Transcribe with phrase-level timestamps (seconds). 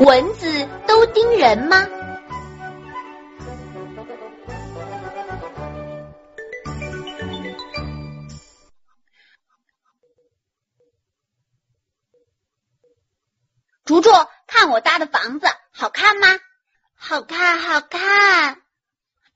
[0.00, 1.86] 蚊子都叮人吗？
[13.84, 14.10] 竹竹，
[14.46, 16.26] 看我搭的房子好看吗？
[16.96, 18.62] 好看，好看。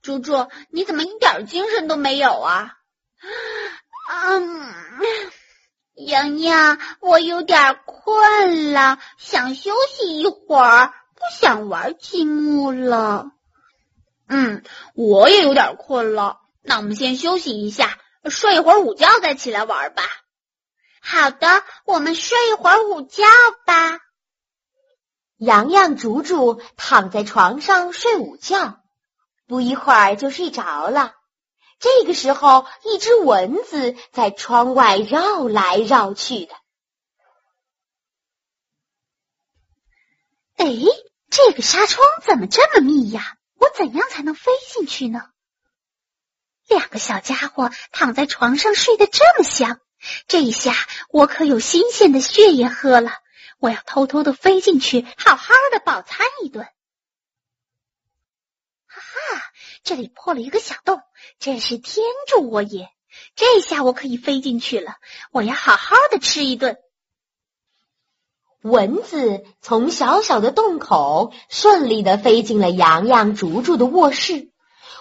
[0.01, 2.77] 竹竹，你怎么一点精神都没有啊？
[4.07, 4.73] 嗯。
[5.99, 13.31] 洋洋，我有点困了，想休息一会儿，不想玩积木了。
[14.27, 14.63] 嗯，
[14.95, 17.97] 我也有点困了，那我们先休息一下，
[18.29, 20.03] 睡一会儿午觉再起来玩吧。
[21.01, 23.23] 好的，我们睡一会儿午觉
[23.65, 23.99] 吧。
[25.35, 28.79] 洋洋、竹竹躺在床上睡午觉，
[29.47, 31.13] 不一会儿就睡着了。
[31.79, 36.53] 这个时候，一只蚊子在窗外绕来绕去的。
[40.57, 40.65] 哎，
[41.29, 43.37] 这个纱窗怎么这么密呀？
[43.55, 45.29] 我怎样才能飞进去呢？
[46.67, 49.79] 两个小家伙躺在床上睡得这么香，
[50.27, 50.73] 这下
[51.09, 53.11] 我可有新鲜的血液喝了。
[53.57, 56.67] 我要偷偷的飞进去，好好的饱餐一顿。
[59.83, 61.01] 这里破了一个小洞，
[61.39, 62.89] 真是天助我也！
[63.35, 64.95] 这下我可以飞进去了。
[65.31, 66.77] 我要好好的吃一顿。
[68.61, 74.51] 蚊子从小小的洞口顺利的飞进了洋洋、竹竹的卧室。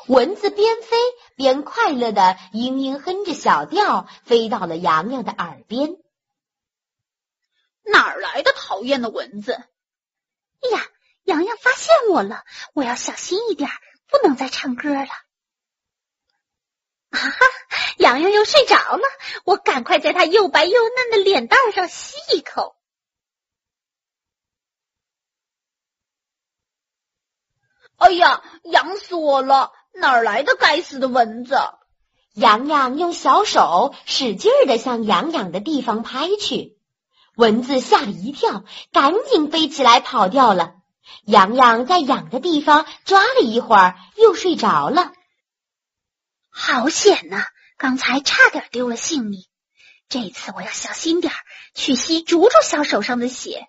[0.06, 0.96] 蚊子边飞
[1.36, 5.96] 边快乐的嘤嘤哼着小调，飞到了洋洋的耳边。
[7.84, 9.52] 哪儿来的讨厌的蚊子？
[9.52, 10.86] 哎呀！
[11.24, 13.68] 洋洋发现我了，我要小心一点，
[14.08, 15.08] 不能再唱歌了。
[17.10, 17.46] 啊哈！
[17.98, 19.02] 洋洋又睡着了，
[19.44, 22.76] 我赶快在他又白又嫩的脸蛋上吸一口。
[27.96, 29.72] 哎呀，痒死我了！
[29.92, 31.56] 哪儿来的该死的蚊子？
[32.34, 36.78] 洋洋用小手使劲的向痒痒的地方拍去，
[37.34, 40.77] 蚊子吓了一跳，赶紧飞起来跑掉了。
[41.24, 45.12] 洋洋在痒的地方抓了一会儿，又睡着了。
[46.50, 47.44] 好险呐！
[47.76, 49.44] 刚才差点丢了性命。
[50.08, 51.36] 这次我要小心点儿，
[51.74, 53.68] 去吸竹竹小手上的血。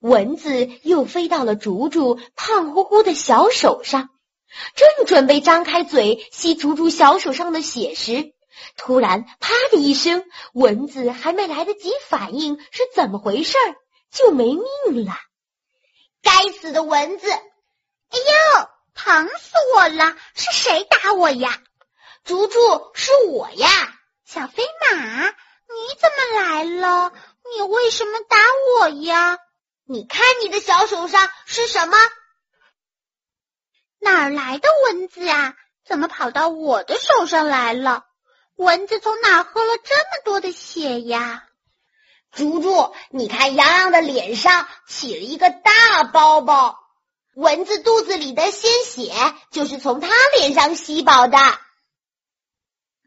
[0.00, 4.08] 蚊子又飞到了竹竹胖乎乎的小手上，
[4.74, 8.34] 正准备张开嘴吸竹竹小手上的血时，
[8.76, 13.56] 突然“啪”的一声，蚊子还没来得及反应是怎么回事，
[14.10, 15.14] 就没命了。
[16.22, 17.30] 该死的蚊子！
[17.30, 20.16] 哎呦，疼死我了！
[20.34, 21.60] 是谁打我呀？
[22.24, 22.58] 竹竹，
[22.94, 23.68] 是我呀！
[24.24, 24.96] 小飞马，
[25.28, 25.34] 你
[26.00, 27.12] 怎么来了？
[27.54, 28.36] 你为什么打
[28.78, 29.38] 我呀？
[29.84, 31.96] 你看你的小手上是什么？
[33.98, 35.54] 哪儿来的蚊子啊？
[35.84, 38.04] 怎么跑到我的手上来了？
[38.56, 41.48] 蚊子从哪喝了这么多的血呀？
[42.36, 46.78] 竹竹，你看洋洋的脸上起了一个大包包，
[47.34, 49.12] 蚊子肚子里的鲜血
[49.50, 50.08] 就是从他
[50.38, 51.38] 脸上吸饱的。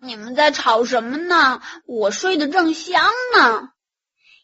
[0.02, 1.62] 你们在吵什么呢？
[1.86, 3.70] 我睡得正香呢。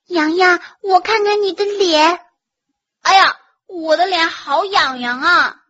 [0.05, 2.19] 洋洋，我看看你的脸。
[3.01, 5.61] 哎呀，我的脸好痒痒啊！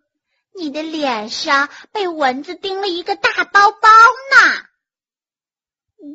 [0.53, 4.65] 你的脸上被蚊子叮了一个大包包呢。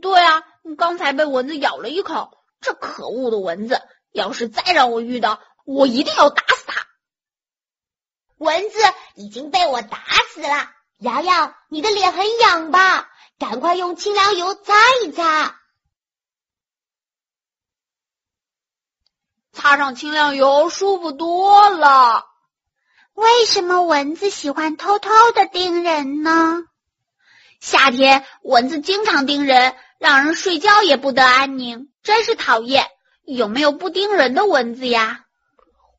[0.03, 0.43] 对啊，
[0.77, 2.40] 刚才被蚊子咬了一口。
[2.61, 3.81] 这可恶的蚊子，
[4.13, 6.87] 要是再让我遇到，我一定要打死它。
[8.37, 8.79] 蚊子
[9.15, 9.99] 已经被我打
[10.33, 10.71] 死了。
[10.99, 13.11] 瑶瑶，你的脸很痒吧？
[13.39, 15.59] 赶快用清凉油擦一擦。
[19.53, 22.27] 擦上清凉油，舒服多了。
[23.13, 26.65] 为什么蚊子喜欢偷偷的叮人呢？
[27.61, 29.77] 夏天蚊子经常叮人。
[30.01, 32.87] 让人睡觉也不得安宁，真是讨厌！
[33.27, 35.27] 有没有不叮人的蚊子呀？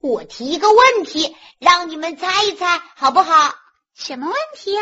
[0.01, 3.53] 我提一个问题，让你们猜一猜，好不好？
[3.93, 4.81] 什么问题呀？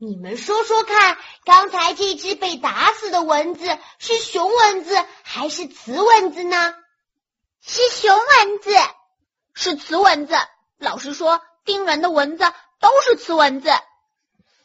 [0.00, 6.74] 你们说说看，刚才这只被打死的蚊子是雄蚊子还是雌蚊子呢？
[7.64, 8.74] 是雄蚊子，
[9.54, 10.34] 是雌蚊子。
[10.78, 12.44] 老实说，叮人的蚊子
[12.80, 13.70] 都是雌蚊子。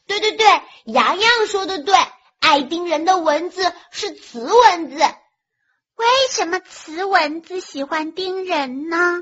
[0.08, 0.46] 对对对，
[0.86, 1.96] 洋洋说的对。
[2.40, 9.22] 爱叮人的蚊子是雌蚊子，为什么雌蚊子喜欢叮人呢？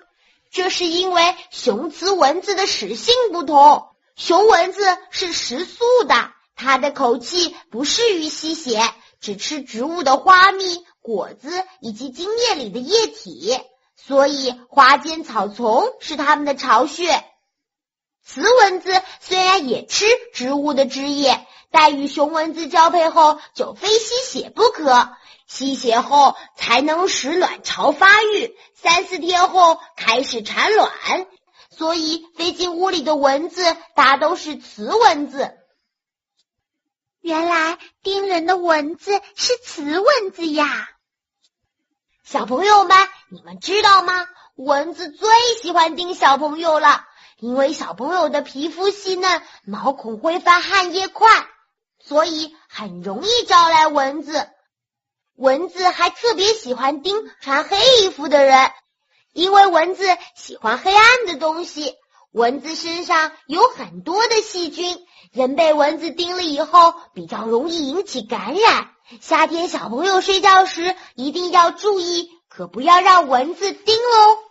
[0.51, 3.89] 这是因为雄雌蚊子的食性不同。
[4.15, 8.81] 雄蚊子是食素的，它的口气不适于吸血，
[9.19, 13.55] 只吃植物的花蜜、果子以及茎叶里的液体，
[13.95, 17.23] 所以花间草丛是它们的巢穴。
[18.25, 25.15] 雌蚊子虽然也吃植物的汁液，但与雄蚊子交配后就非吸血不可。
[25.47, 30.91] 吸血后才能使卵巢发育，三四天后开始产卵。
[31.69, 35.57] 所以飞进屋里的蚊子大都是雌蚊子。
[37.19, 40.89] 原来叮人的蚊子是雌蚊子呀！
[42.23, 42.97] 小朋友们，
[43.29, 44.27] 你们知道吗？
[44.55, 45.29] 蚊子最
[45.61, 47.05] 喜欢叮小朋友了，
[47.41, 51.27] 因为小朋友的皮肤细嫩，毛孔挥发，汗液快，
[51.99, 54.47] 所以很容易招来蚊子。
[55.35, 58.71] 蚊子还特别喜欢叮穿黑衣服的人，
[59.33, 60.05] 因为蚊子
[60.35, 61.95] 喜欢黑暗的东西。
[62.31, 68.91] 蚊子身上有很多的细菌，人被蚊子叮了以后，比较容易引起感染。
[69.19, 74.50] 夏天小朋友睡觉时一定要注意，可不要让蚊子叮喽。